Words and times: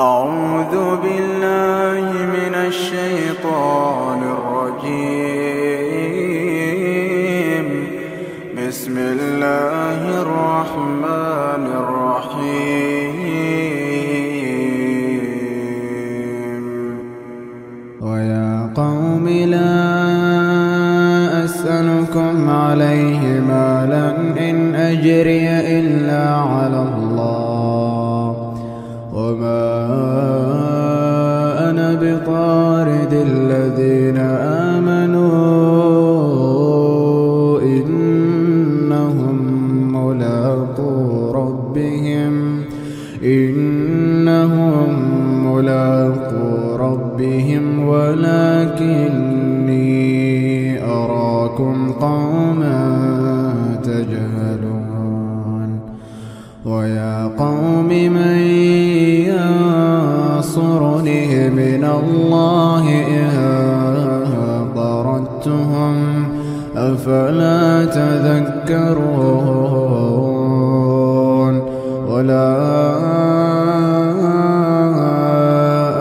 أعوذ 0.00 1.00
بالله 1.02 2.12
من 2.36 2.54
الشيطان 2.68 4.20
الرجيم. 4.36 5.16
بسم 8.58 8.94
الله 8.98 10.00
الرحمن 10.22 11.64
الرحيم. 11.80 12.76
ويا 18.00 18.72
قوم 18.76 19.28
لا 19.28 19.80
أسألكم 21.44 22.50
عليه 22.50 23.40
مالا 23.40 24.08
إن 24.50 24.74
أجري 24.74 25.48
إلا 25.78 26.24
على 26.36 26.80
الله. 26.82 27.05
وما 29.26 29.66
أنا 31.70 31.94
بطارد 31.94 33.12
الذين 33.12 34.16
آمنوا 34.76 35.30
إنهم 37.62 39.36
ملاقو 39.92 41.30
ربهم. 41.30 42.62
إنهم 43.24 43.65
الله 61.98 62.84
إن 63.08 63.30
طردتهم 64.76 65.96
أفلا 66.76 67.84
تذكرون؟ 67.84 68.96
ولا 72.08 72.56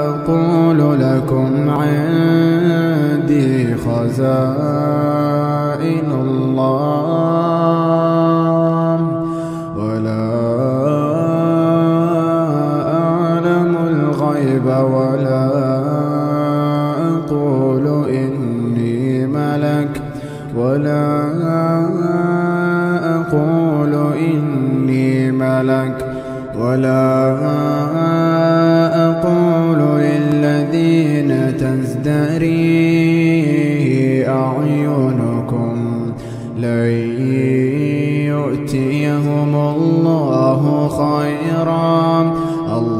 أقول 0.09 0.79
لكم 0.99 1.69
عندي 1.69 3.75
خزائن. 3.75 5.04
ولا 26.75 27.39
أقول 29.09 29.79
للذين 30.01 31.57
تزدري 31.57 32.55
أعينكم 34.27 35.75
لن 36.57 36.91
يؤتيهم 38.27 39.55
الله 39.55 40.61
خيرا. 40.87 42.33
الله 42.77 42.94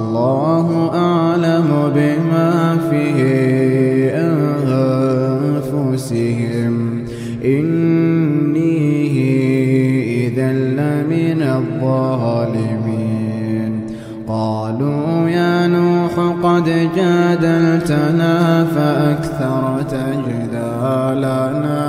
قد 16.55 16.69
جادلتنا 16.95 18.65
فأكثرت 18.75 19.93
جدالنا 20.27 21.83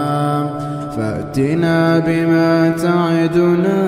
فأتنا 0.97 1.99
بما 1.99 2.71
تعدنا 2.71 3.81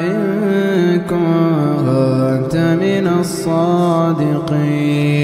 إن 0.00 0.20
كنت 1.10 2.56
من 2.56 3.06
الصادقين. 3.20 5.20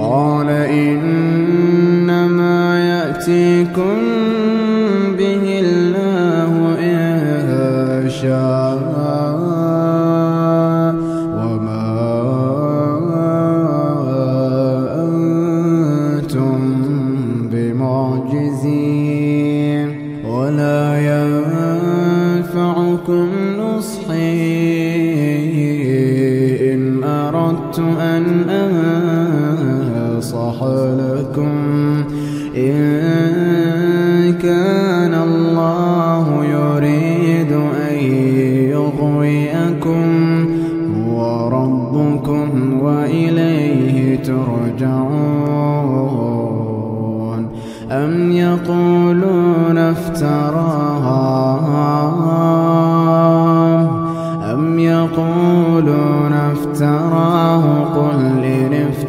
قال 0.00 0.48
إنما 0.50 2.58
يأتيكم 2.84 3.96
إن 26.72 27.04
أردت 27.04 27.78
أن 28.00 28.24
أنصح 28.50 30.64
لكم 30.98 31.54
إن 32.56 32.90
كان 34.42 35.14
الله 35.14 36.44
يريد 36.44 37.52
أن 37.52 37.96
يغويكم 38.70 40.04
هو 40.96 41.48
ربكم 41.48 42.48
وإليه 42.82 44.16
ترجعون 44.22 45.20
أم 47.90 48.32
يقولون 48.32 49.78
افتراه 49.78 51.49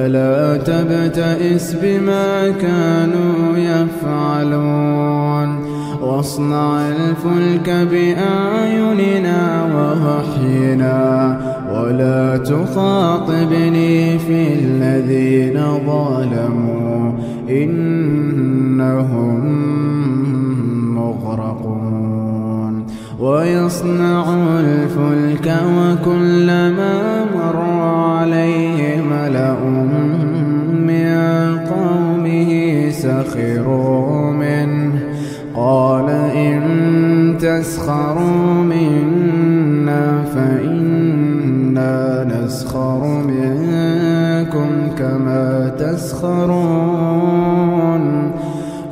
فلا 0.00 0.56
تبتئس 0.56 1.76
بما 1.82 2.50
كانوا 2.50 3.58
يفعلون. 3.58 5.48
واصنع 6.02 6.88
الفلك 6.88 7.70
بأعيننا 7.90 9.40
ووحينا 9.74 11.00
ولا 11.74 12.36
تخاطبني 12.36 14.18
في 14.18 14.54
الذين 14.54 15.62
ظلموا. 15.86 17.12
إنهم 17.50 19.40
مغرقون. 20.94 22.86
ويصنع 23.20 24.24
الفلك 24.60 25.46
وكلما 25.76 27.24
مر 27.34 27.60
عليه 27.60 28.59
سخروا 33.10 34.32
منه 34.32 35.00
قال 35.56 36.10
إن 36.10 37.36
تسخروا 37.40 38.62
منا 38.62 40.24
فإنا 40.34 42.24
نسخر 42.24 43.22
منكم 43.28 44.96
كما 44.98 45.72
تسخرون 45.78 47.20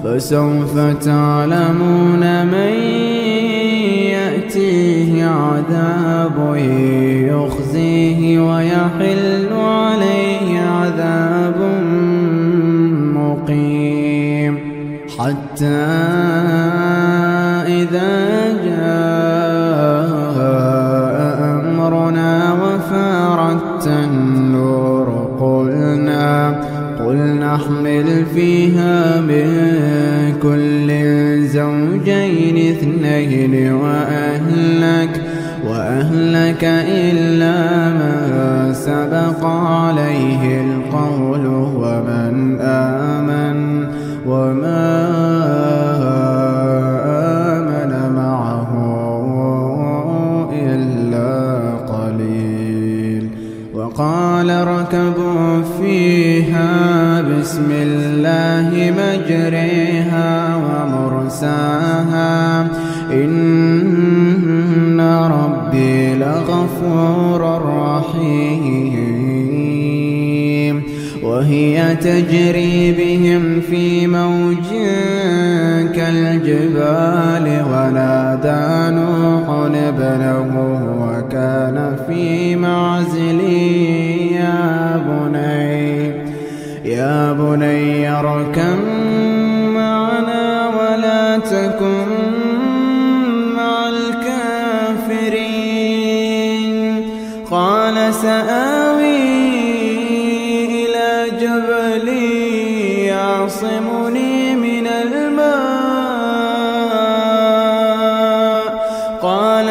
فسوف 0.05 0.79
تعلمون 0.79 2.47
من 2.47 2.73
يأتيه 4.12 5.25
عذاب 5.25 6.56
يخزيه 7.29 8.41
ويحل 8.41 9.53
عليه 9.53 10.27
حتى 15.58 15.66
إذا 17.66 18.19
جاء 18.64 20.38
أمرنا 21.50 22.52
وفارت 22.52 23.87
النور 23.87 25.37
قلنا 25.40 26.60
قل 26.99 27.16
نحمل 27.16 28.26
فيها 28.34 29.20
من 29.20 29.49
كل 30.43 30.88
زوجين 31.46 32.70
اثنين 32.70 33.72
وأهلك 33.72 35.22
وأهلك 35.66 36.64
إلا 36.88 37.58
ما 37.99 38.72
سبق 38.72 39.44
عليه 39.44 40.61
القول 40.61 41.46
ومن 41.76 42.58
آمن 42.61 43.88
وما 44.28 45.18
لغفور 67.08 67.43
رحيم 67.64 68.99
وهي 71.22 71.96
تجري 71.96 72.93
بهم 72.93 73.60
في 73.60 74.06
موج 74.06 74.69
كالجبال. 75.96 77.46
ونادى 77.72 78.96
نوح 78.96 79.46
ابنه 79.88 80.52
وكان 81.00 81.96
في 82.08 82.56
معزل. 82.56 83.40
يا 84.32 84.96
بني 85.06 85.88
يا 86.84 87.32
بني 87.32 88.11
اركم 88.19 88.78
معنا 89.75 90.46
ولا 90.69 91.38
تكن 91.38 92.07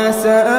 قال 0.07 0.56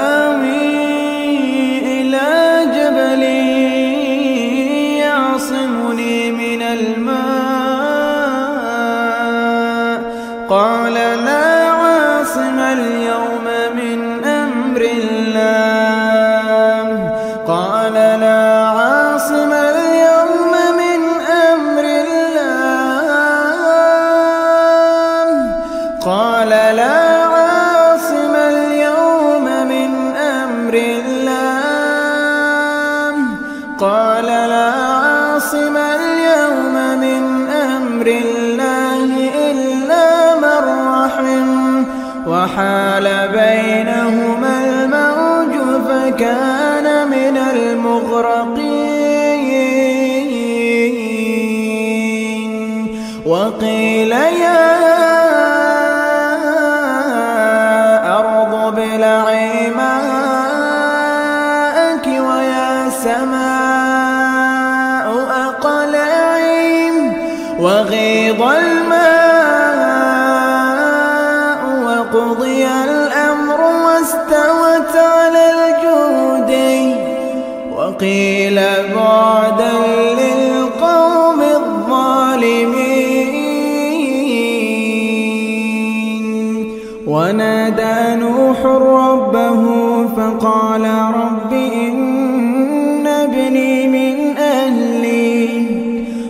الله 38.09 39.31
إلا 39.51 40.37
من 40.37 40.61
رحم. 40.89 41.49
وحال 42.27 43.05
بينهما 43.29 44.55
الموج 44.65 45.55
فكان 45.89 46.87
من 47.09 47.37
المغرقين. 47.37 48.89
وقيل 53.27 54.13
يا 54.13 54.78
وقيل 77.99 78.61
بعدا 78.95 79.73
للقوم 80.19 81.41
الظالمين. 81.43 82.99
ونادى 87.07 88.21
نوح 88.23 88.59
ربه 88.67 89.63
فقال 90.17 90.85
رب 91.15 91.53
إن 91.53 93.07
ابني 93.07 93.89
من 93.89 94.37
أهلي 94.37 95.67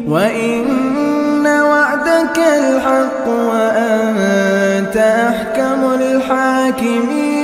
وإن 0.08 1.46
وعدك 1.46 2.38
الحق 2.38 3.28
وأنت 3.28 4.96
أحكم 4.96 5.80
الحاكمين. 6.00 7.37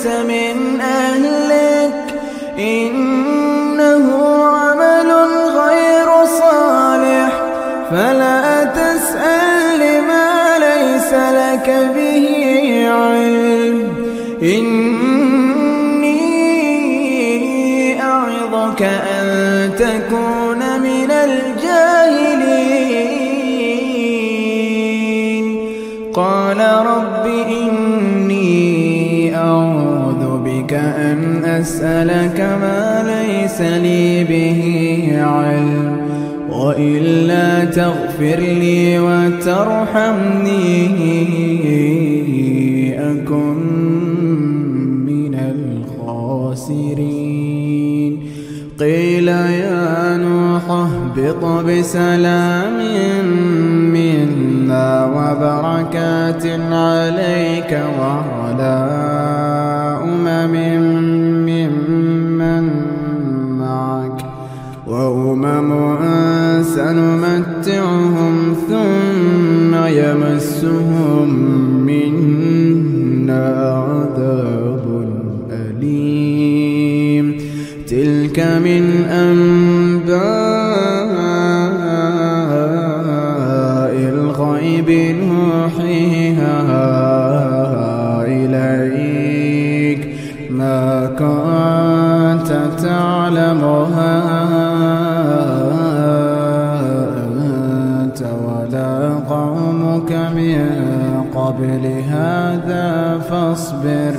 ليس 0.00 0.06
من 0.06 0.80
أهلك 0.80 2.14
إنه 2.58 4.06
عمل 4.46 5.10
غير 5.60 6.08
صالح. 6.24 7.32
فلا 7.90 8.64
تسأل 8.64 9.80
لما 9.80 10.58
ليس 10.58 11.12
لك 11.12 11.68
به 11.94 12.26
علم. 12.88 13.78
إني 14.42 14.82
أعظك 18.02 18.82
أن 18.82 19.26
تكون 19.78 20.60
من 20.80 21.10
الجاهلين. 21.10 21.90
قال 26.14 26.60
رب 26.86 27.26
إني 27.26 27.69
أسألك 31.60 32.40
ما 32.40 33.04
ليس 33.06 33.60
لي 33.60 34.24
به 34.24 34.62
علم 35.22 35.96
وإلا 36.50 37.64
تغفر 37.64 38.38
لي 38.38 38.98
وترحمني 38.98 40.70
أكن 43.10 43.56
من 45.06 45.34
الخاسرين. 46.54 47.00
قيل 48.80 49.28
يا 49.28 50.16
نوح 50.16 50.70
اهبط 50.70 51.44
بسلام 51.64 52.59
من 100.36 100.58
قبل 101.34 101.86
هذا 102.08 103.18
فاصبر 103.30 104.14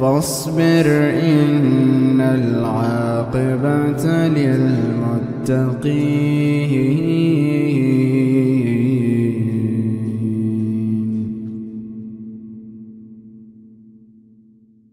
فاصبر 0.00 0.86
إن 1.22 2.20
العاقبة 2.20 4.04
للمتقين. 4.28 5.96